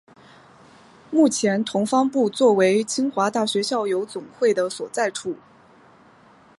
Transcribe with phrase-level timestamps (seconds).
[1.11, 5.35] 目前同方部作为清华大学校友总会的所在处。